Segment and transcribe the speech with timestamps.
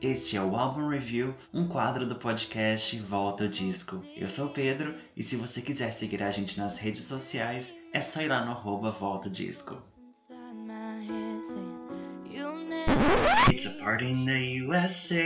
[0.00, 4.00] Este é o Album Review, um quadro do podcast Volta o Disco.
[4.16, 8.00] Eu sou o Pedro e se você quiser seguir a gente nas redes sociais, é
[8.00, 9.82] só ir lá no arroba Volta Disco.
[13.50, 15.20] It's a party in the USA,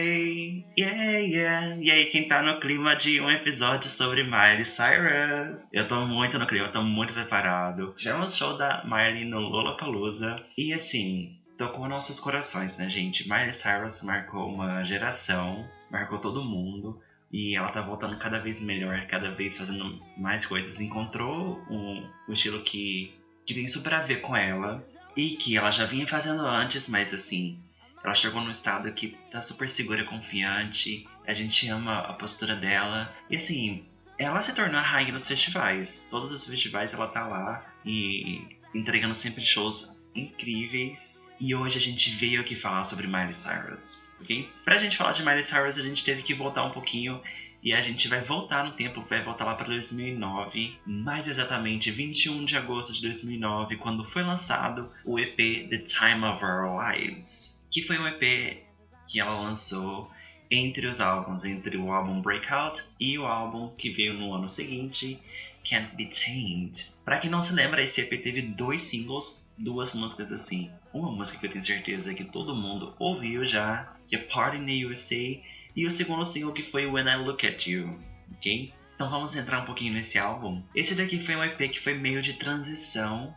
[0.78, 1.76] yeah, yeah.
[1.76, 5.68] E aí, quem tá no clima de um episódio sobre Miley Cyrus?
[5.70, 7.94] Eu tô muito no clima, tô muito preparado.
[7.98, 13.28] Tivemos show da Miley no Lollapalooza e assim, tocou nossos corações, né, gente?
[13.28, 17.00] Miley Cyrus marcou uma geração, marcou todo mundo.
[17.32, 20.80] E ela tá voltando cada vez melhor, cada vez fazendo mais coisas.
[20.80, 23.14] Encontrou um, um estilo que,
[23.46, 24.84] que tem super a ver com ela.
[25.16, 27.58] E que ela já vinha fazendo antes, mas assim,
[28.02, 31.06] ela chegou num estado que tá super segura, confiante.
[31.26, 33.14] A gente ama a postura dela.
[33.30, 33.84] E assim,
[34.18, 36.04] ela se tornou a rainha dos festivais.
[36.10, 41.21] Todos os festivais ela tá lá e entregando sempre shows incríveis.
[41.44, 44.48] E hoje a gente veio aqui falar sobre Miley Cyrus, ok?
[44.64, 47.20] Pra gente falar de Miley Cyrus, a gente teve que voltar um pouquinho
[47.60, 52.44] e a gente vai voltar no tempo, vai voltar lá para 2009, mais exatamente 21
[52.44, 57.82] de agosto de 2009, quando foi lançado o EP The Time of Our Lives, que
[57.82, 58.62] foi um EP
[59.08, 60.08] que ela lançou
[60.48, 65.20] entre os álbuns, entre o álbum Breakout e o álbum que veio no ano seguinte,
[65.68, 66.86] Can't Be Tamed.
[67.04, 70.70] Para quem não se lembra, esse EP teve dois singles, duas músicas assim.
[70.92, 74.66] Uma música que eu tenho certeza que todo mundo ouviu já, que é Party in
[74.66, 75.42] the USA,
[75.74, 77.98] e o segundo single que foi When I Look at You,
[78.36, 78.72] ok?
[78.94, 80.62] Então vamos entrar um pouquinho nesse álbum.
[80.74, 83.34] Esse daqui foi um EP que foi meio de transição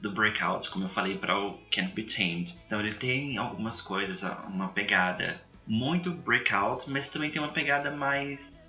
[0.00, 2.54] do Breakout, como eu falei para o Can't Be Tamed.
[2.66, 8.68] Então ele tem algumas coisas, uma pegada muito Breakout, mas também tem uma pegada mais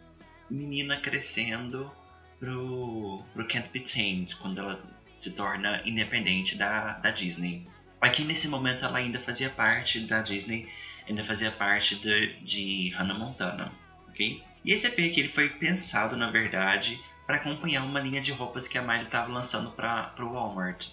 [0.50, 1.92] menina crescendo
[2.40, 4.82] pro, pro Can't Be Tamed, quando ela
[5.20, 7.68] se torna independente da, da Disney.
[8.02, 10.68] Aqui nesse momento ela ainda fazia parte da Disney,
[11.08, 13.72] ainda fazia parte de, de Hannah Montana,
[14.08, 14.42] ok?
[14.64, 18.68] E esse EP aqui ele foi pensado, na verdade, para acompanhar uma linha de roupas
[18.68, 20.88] que a Miley estava lançando para o Walmart.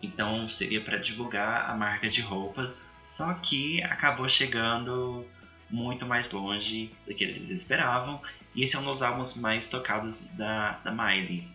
[0.00, 5.26] Então seria para divulgar a marca de roupas, só que acabou chegando
[5.68, 8.20] muito mais longe do que eles esperavam.
[8.54, 11.46] E esse é um dos álbuns mais tocados da, da Miley.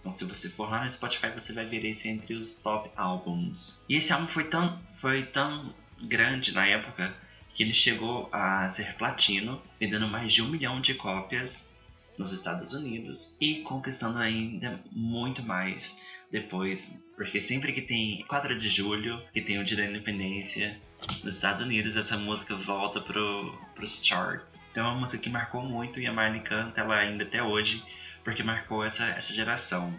[0.00, 3.82] Então, se você for lá no Spotify, você vai ver esse entre os top álbuns.
[3.88, 7.14] E esse álbum foi tão, foi tão grande na época
[7.54, 11.70] que ele chegou a ser platino, vendendo mais de um milhão de cópias
[12.16, 15.98] nos Estados Unidos e conquistando ainda muito mais
[16.30, 20.80] depois, porque sempre que tem 4 de julho, que tem o Dia da Independência
[21.24, 24.60] nos Estados Unidos, essa música volta pro, pros charts.
[24.70, 27.82] Então é uma música que marcou muito e a Miley canta ela ainda até hoje
[28.30, 29.92] porque marcou essa, essa geração.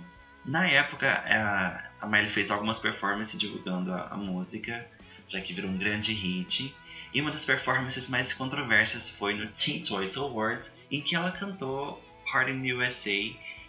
[0.46, 4.88] Na época, a, a Miley fez algumas performances divulgando a, a música,
[5.28, 6.74] já que virou um grande hit.
[7.14, 12.02] E uma das performances mais controversas foi no Teen Choice Awards, em que ela cantou
[12.34, 13.12] Heart in the USA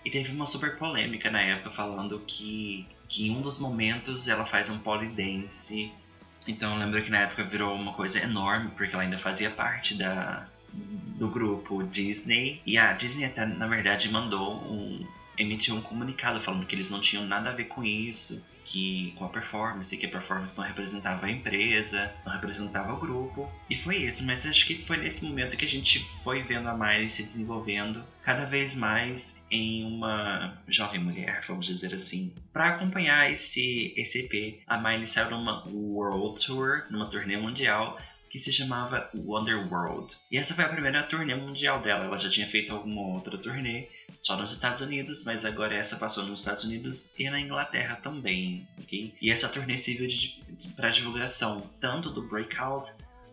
[0.04, 4.46] e teve uma super polêmica na época falando que, que em um dos momentos ela
[4.46, 5.90] faz um polydance.
[6.46, 9.96] Então eu lembro que na época virou uma coisa enorme, porque ela ainda fazia parte
[9.96, 10.46] da,
[11.16, 12.60] do grupo Disney.
[12.66, 15.06] E a Disney até, na verdade, mandou um.
[15.36, 19.24] emitiu um comunicado falando que eles não tinham nada a ver com isso, que com
[19.24, 23.50] a performance, que a performance não representava a empresa, não representava o grupo.
[23.68, 26.74] E foi isso, mas acho que foi nesse momento que a gente foi vendo a
[26.74, 32.32] Miley se desenvolvendo cada vez mais em uma jovem mulher, vamos dizer assim.
[32.52, 37.98] Para acompanhar esse, esse EP, a Miley saiu numa World Tour, numa turnê mundial,
[38.32, 40.16] que se chamava Wonderworld.
[40.30, 42.06] E essa foi a primeira turnê mundial dela.
[42.06, 43.88] Ela já tinha feito alguma outra turnê
[44.22, 48.66] só nos Estados Unidos, mas agora essa passou nos Estados Unidos e na Inglaterra também,
[48.80, 49.14] ok?
[49.20, 50.08] E essa turnê serviu
[50.74, 52.90] para divulgação tanto do Breakout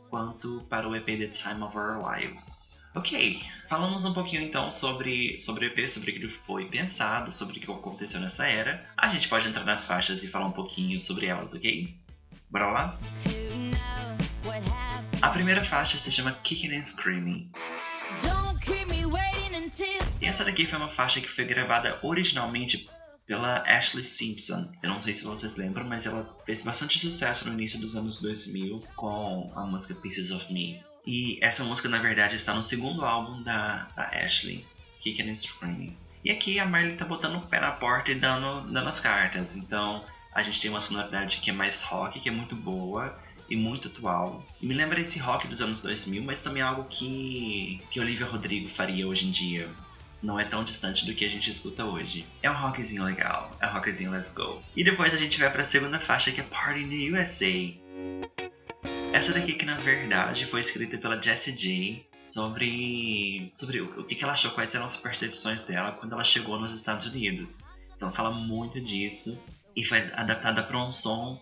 [0.10, 2.78] quanto para o EP The Time of Our Lives.
[2.94, 7.58] Ok, falamos um pouquinho então sobre, sobre o EP, sobre o que foi pensado, sobre
[7.58, 8.86] o que aconteceu nessa era.
[8.98, 11.96] A gente pode entrar nas faixas e falar um pouquinho sobre elas, ok?
[12.50, 13.00] Bora lá?
[15.22, 17.52] A primeira faixa se chama Kicking and Screaming.
[20.22, 22.90] E essa daqui foi uma faixa que foi gravada originalmente
[23.28, 24.72] pela Ashley Simpson.
[24.82, 28.20] Eu não sei se vocês lembram, mas ela fez bastante sucesso no início dos anos
[28.20, 30.82] 2000 com a música Pieces of Me.
[31.06, 34.66] E essa música, na verdade, está no segundo álbum da, da Ashley,
[35.02, 35.98] Kicking and Screaming.
[36.24, 39.56] E aqui a Miley tá botando o pé na porta e dando, dando as cartas.
[39.58, 40.02] Então
[40.34, 43.20] a gente tem uma sonoridade que é mais rock, que é muito boa
[43.50, 44.46] e muito atual.
[44.62, 48.70] E me lembra esse rock dos anos 2000, mas também algo que, que Olivia Rodrigo
[48.70, 49.68] faria hoje em dia.
[50.22, 52.26] Não é tão distante do que a gente escuta hoje.
[52.44, 54.62] É um rockzinho legal, é um rockzinho let's go.
[54.76, 58.50] E depois a gente vai para a segunda faixa que é Party in the USA.
[59.14, 64.22] Essa daqui que na verdade foi escrita pela Jessie J sobre, sobre o, o que
[64.24, 67.60] ela achou, quais eram as percepções dela quando ela chegou nos Estados Unidos.
[67.96, 69.42] Então fala muito disso
[69.76, 71.42] e foi adaptada para um som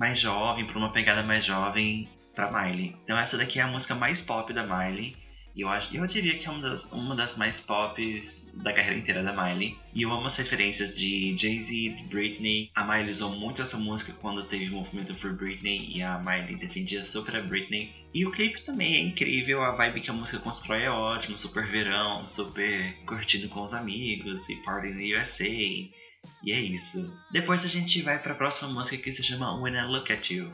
[0.00, 2.96] mais jovem, para uma pegada mais jovem para Miley.
[3.04, 5.14] Então essa daqui é a música mais pop da Miley
[5.54, 8.98] e eu, acho, eu diria que é uma das, uma das mais pops da carreira
[8.98, 9.76] inteira da Miley.
[9.92, 12.70] E eu amo as referências de Jay-Z, de Britney.
[12.74, 16.56] A Miley usou muito essa música quando teve o movimento for Britney e a Miley
[16.56, 17.90] defendia super a Britney.
[18.14, 21.66] E o clipe também é incrível, a vibe que a música constrói é ótima, super
[21.66, 26.09] verão, super curtindo com os amigos e party in the USA.
[26.42, 27.12] E é isso.
[27.30, 30.30] Depois a gente vai para a próxima música que se chama When I Look at
[30.30, 30.50] You.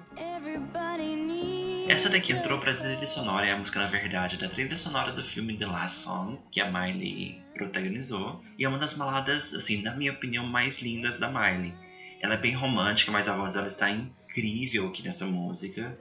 [1.88, 5.22] Essa daqui entrou pra trilha sonora, é a música, na verdade, da trilha sonora do
[5.22, 8.42] filme The Last Song, que a Miley protagonizou.
[8.58, 11.72] E é uma das baladas, assim, na minha opinião, mais lindas da Miley.
[12.20, 15.96] Ela é bem romântica, mas a voz dela está incrível aqui nessa música.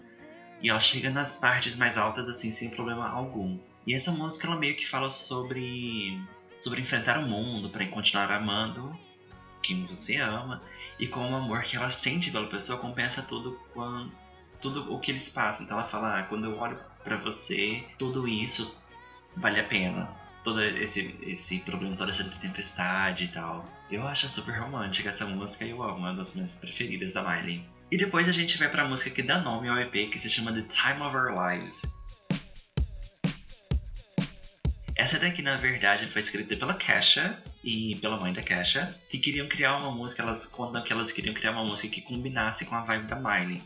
[0.63, 3.59] E ela chega nas partes mais altas, assim, sem problema algum.
[3.85, 6.19] E essa música, ela meio que fala sobre,
[6.59, 8.91] sobre enfrentar o mundo para continuar amando
[9.65, 10.61] quem você ama.
[10.99, 14.11] E com o amor que ela sente pela pessoa compensa tudo quando
[14.61, 15.65] tudo o que eles passam.
[15.65, 18.75] Então ela fala, ah, quando eu olho para você, tudo isso
[19.35, 20.09] vale a pena.
[20.43, 23.65] Todo esse, esse problema, toda essa tempestade e tal.
[23.91, 27.63] Eu acho super romântica essa música e eu amo, uma das minhas preferidas da Miley.
[27.91, 30.51] E depois a gente vai pra música que dá nome ao EP, que se chama
[30.51, 31.81] The Time of Our Lives.
[34.95, 39.47] Essa daqui, na verdade, foi escrita pela Kesha e pela mãe da Kesha, que queriam
[39.49, 42.81] criar uma música, elas contam que elas queriam criar uma música que combinasse com a
[42.81, 43.61] vibe da Miley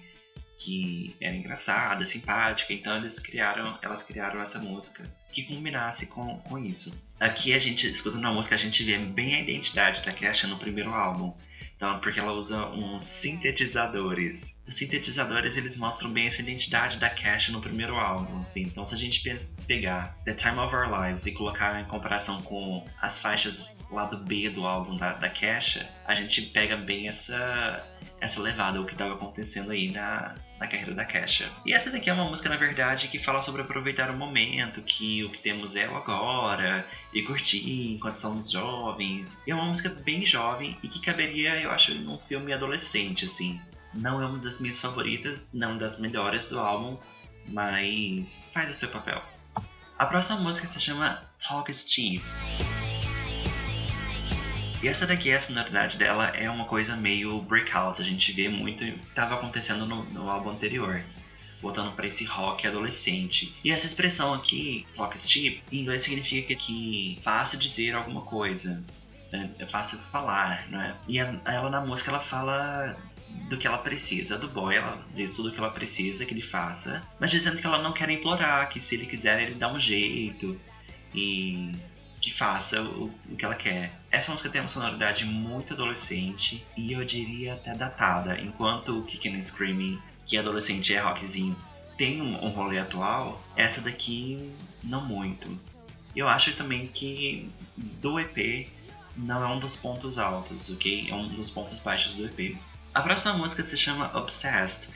[0.60, 6.58] que era engraçada, simpática, então eles criaram, elas criaram essa música que combinasse com, com
[6.58, 6.94] isso.
[7.18, 10.60] Aqui a gente, escutando a música, a gente vê bem a identidade da Kesha no
[10.60, 11.34] primeiro álbum.
[11.80, 14.54] Então, porque ela usa uns sintetizadores.
[14.68, 18.64] Os sintetizadores, eles mostram bem essa identidade da Kesha no primeiro álbum, assim.
[18.64, 19.24] Então, se a gente
[19.66, 24.50] pegar The Time of Our Lives e colocar em comparação com as faixas lado B
[24.50, 27.82] do álbum da, da Kesha, a gente pega bem essa,
[28.20, 31.50] essa levada, o que estava acontecendo aí na, na carreira da Kesha.
[31.66, 35.24] E essa daqui é uma música, na verdade, que fala sobre aproveitar o momento, que
[35.24, 39.42] o que temos é o agora, e curtir enquanto somos jovens.
[39.48, 43.60] E é uma música bem jovem e que caberia, eu acho, num filme adolescente, assim.
[43.94, 46.98] Não é uma das minhas favoritas, não das melhores do álbum,
[47.48, 49.24] mas faz o seu papel.
[49.98, 52.24] A próxima música se chama Talk Steve.
[54.82, 58.82] E essa daqui, a sonoridade dela é uma coisa meio breakout, a gente vê muito,
[58.86, 61.04] estava acontecendo no, no, álbum anterior,
[61.62, 63.54] voltando para esse rock adolescente.
[63.62, 68.82] E essa expressão aqui, talk steep, em inglês significa que é fácil dizer alguma coisa,
[69.34, 69.52] né?
[69.60, 70.96] é fácil falar, né?
[71.10, 72.96] E a, ela na música ela fala
[73.50, 76.42] do que ela precisa do boy, ela diz tudo o que ela precisa que ele
[76.42, 79.80] faça, mas dizendo que ela não quer implorar, que se ele quiser ele dá um
[79.80, 80.58] jeito
[81.14, 81.74] e
[82.22, 83.92] que faça o, o, que ela quer.
[84.12, 89.36] Essa música tem uma sonoridade muito adolescente e eu diria até datada, enquanto o Kickin'
[89.36, 91.56] and Screaming, que é adolescente é rockzinho,
[91.98, 94.52] tem um, um rolê atual, essa daqui
[94.84, 95.50] não muito.
[96.16, 98.70] Eu acho também que do EP
[99.16, 101.10] não é um dos pontos altos, ok?
[101.10, 102.58] É um dos pontos baixos do EP.
[102.94, 104.90] A próxima música se chama Obsessed.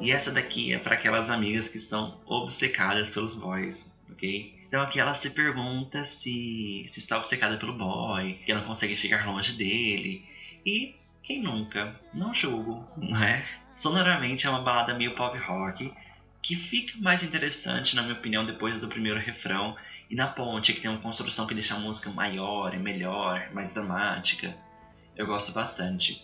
[0.00, 4.54] E essa daqui é para aquelas amigas que estão obcecadas pelos boys, ok?
[4.68, 9.26] Então aqui ela se pergunta se, se está obcecada pelo boy, que não consegue ficar
[9.26, 10.24] longe dele.
[10.64, 11.98] E quem nunca?
[12.14, 13.44] Não julgo, não é?
[13.74, 15.92] Sonoramente é uma balada meio pop rock,
[16.42, 19.76] que fica mais interessante, na minha opinião, depois do primeiro refrão
[20.10, 23.72] e na ponte, que tem uma construção que deixa a música maior e melhor, mais
[23.72, 24.54] dramática.
[25.16, 26.22] Eu gosto bastante.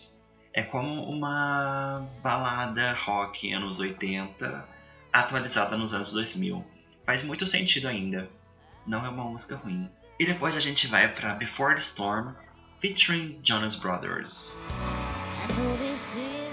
[0.53, 4.67] É como uma balada rock anos 80
[5.11, 6.63] atualizada nos anos 2000.
[7.05, 8.29] Faz muito sentido ainda
[8.89, 9.89] não é uma música ruim.
[10.19, 12.33] E depois a gente vai para Before the Storm,
[12.81, 14.57] featuring Jonas Brothers.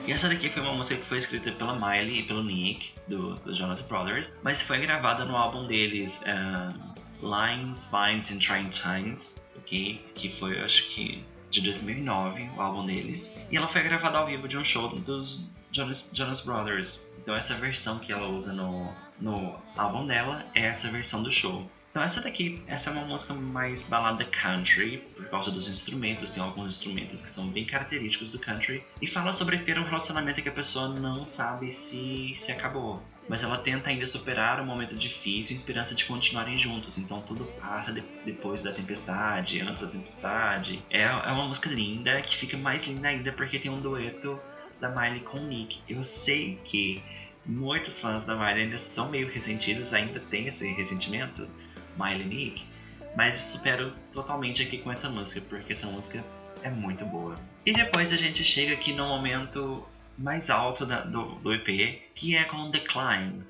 [0.07, 3.35] E essa daqui foi uma música que foi escrita pela Miley e pelo Nick, do,
[3.35, 9.41] do Jonas Brothers, mas foi gravada no álbum deles, um, Lines, Vines and Trying Times,
[9.57, 10.01] ok?
[10.15, 13.35] Que foi, acho que, de 2009, o álbum deles.
[13.51, 17.01] E ela foi gravada ao vivo de um show dos Jonas, Jonas Brothers.
[17.21, 18.89] Então essa versão que ela usa no,
[19.21, 21.69] no álbum dela é essa versão do show.
[21.97, 26.43] Então essa daqui, essa é uma música mais balada country, por causa dos instrumentos, tem
[26.43, 30.49] alguns instrumentos que são bem característicos do country, e fala sobre ter um relacionamento que
[30.51, 35.55] a pessoa não sabe se, se acabou, mas ela tenta ainda superar um momento difícil
[35.55, 40.85] em esperança de continuarem juntos, então tudo passa de, depois da tempestade, antes da tempestade.
[40.91, 44.39] É, é uma música linda, que fica mais linda ainda porque tem um dueto
[44.79, 45.81] da Miley com o Nick.
[45.89, 47.03] Eu sei que
[47.47, 51.49] muitos fãs da Miley ainda são meio ressentidos, ainda tem esse ressentimento,
[51.97, 52.65] Miley Nick,
[53.17, 56.25] mas supero totalmente aqui com essa música, porque essa música
[56.63, 57.39] é muito boa.
[57.65, 59.87] E depois a gente chega aqui no momento
[60.19, 63.43] mais alto da, do, do EP, que é com Decline.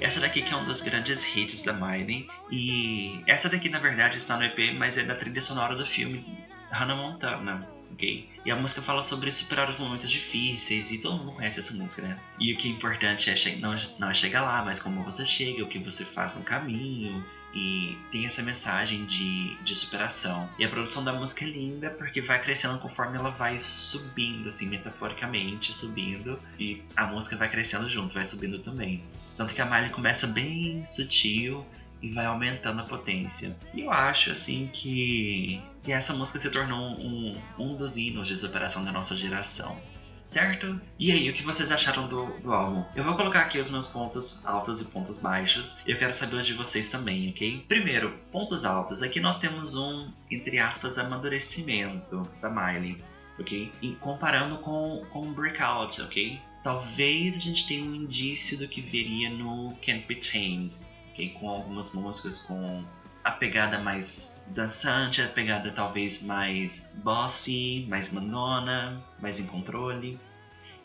[0.00, 2.28] Essa daqui que é um dos grandes hits da Miley.
[2.50, 6.24] E essa daqui na verdade está no EP, mas é da trilha sonora do filme
[6.70, 7.77] Hannah Montana.
[7.92, 8.28] Okay?
[8.44, 12.02] E a música fala sobre superar os momentos difíceis e todo mundo conhece essa música,
[12.02, 12.18] né?
[12.38, 15.62] E o que é importante é não, não é chegar lá, mas como você chega,
[15.62, 20.48] o que você faz no caminho, e tem essa mensagem de, de superação.
[20.58, 24.66] E a produção da música é linda porque vai crescendo conforme ela vai subindo, assim,
[24.66, 29.02] metaforicamente subindo, e a música vai crescendo junto, vai subindo também.
[29.36, 31.64] Tanto que a Miley começa bem sutil
[32.02, 33.56] e vai aumentando a potência.
[33.74, 38.36] E eu acho, assim, que, que essa música se tornou um, um dos hinos de
[38.36, 39.76] superação da nossa geração
[40.28, 40.78] certo?
[40.98, 42.84] E aí, o que vocês acharam do, do álbum?
[42.94, 45.76] Eu vou colocar aqui os meus pontos altos e pontos baixos.
[45.86, 47.64] E eu quero saber os de vocês também, ok?
[47.66, 49.02] Primeiro, pontos altos.
[49.02, 53.02] Aqui nós temos um, entre aspas, amadurecimento da Miley,
[53.40, 53.72] ok?
[53.80, 56.38] E comparando com, com Breakout, ok?
[56.62, 60.74] Talvez a gente tenha um indício do que viria no Can't Be Tamed,
[61.12, 61.30] ok?
[61.40, 62.84] Com algumas músicas com
[63.24, 70.18] a pegada mais dançante, a pegada talvez mais bossy, mais manona, mais em controle.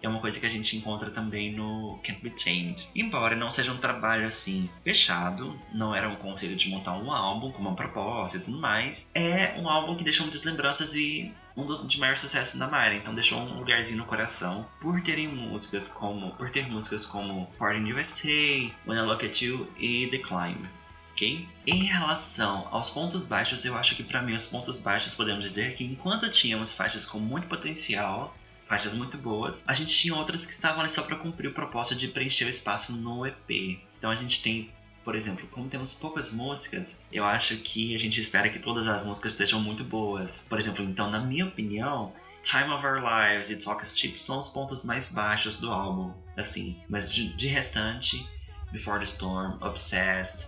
[0.01, 2.89] É uma coisa que a gente encontra também no Can't Be Tamed.
[2.93, 7.51] Embora não seja um trabalho assim fechado, não era um conselho de montar um álbum
[7.53, 11.65] com uma proposta e tudo mais, é um álbum que deixou muitas lembranças e um
[11.65, 15.88] dos de maior sucesso da Mara, então deixou um lugarzinho no coração por terem músicas
[15.88, 20.67] como, por ter músicas como Party USA, When I Look at You e The Climb
[21.13, 21.48] ok?
[21.65, 25.75] Em relação aos pontos baixos, eu acho que para mim os pontos baixos podemos dizer
[25.75, 28.36] que enquanto tínhamos faixas com muito potencial,
[28.67, 31.96] faixas muito boas, a gente tinha outras que estavam ali só para cumprir o propósito
[31.96, 33.79] de preencher o espaço no EP.
[33.98, 34.70] Então a gente tem
[35.03, 39.03] por exemplo, como temos poucas músicas, eu acho que a gente espera que todas as
[39.05, 40.46] músicas estejam muito boas.
[40.48, 44.48] Por exemplo, então, na minha opinião, Time of Our Lives e Talk Cheap são os
[44.48, 46.82] pontos mais baixos do álbum, assim.
[46.88, 48.25] Mas de, de restante,
[48.72, 50.48] Before the Storm, Obsessed,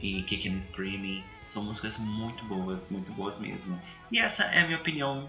[0.00, 1.22] e Kicking and Screaming.
[1.50, 3.80] São músicas muito boas, muito boas mesmo.
[4.10, 5.28] E essa é a minha opinião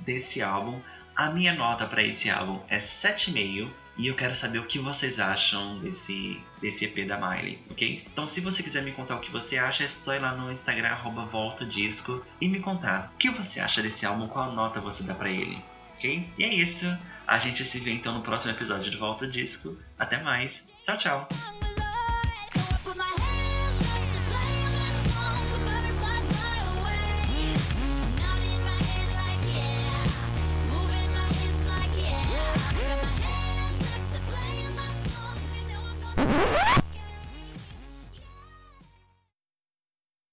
[0.00, 0.80] desse álbum.
[1.14, 5.20] A minha nota para esse álbum é 7,5 e eu quero saber o que vocês
[5.20, 8.02] acham desse, desse EP da Miley, ok?
[8.10, 10.50] Então se você quiser me contar o que você acha, é só ir lá no
[10.50, 14.80] Instagram, arroba Volta Disco, e me contar o que você acha desse álbum, qual nota
[14.80, 15.62] você dá para ele,
[15.96, 16.26] ok?
[16.38, 16.86] E é isso,
[17.26, 19.76] a gente se vê então no próximo episódio de Volta Disco.
[19.98, 21.28] Até mais, tchau, tchau!